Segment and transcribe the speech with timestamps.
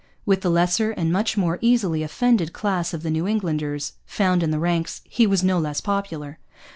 [0.25, 4.57] With the lesser and much more easily offended class of New Englanders found in the
[4.57, 6.39] ranks he was no less popular.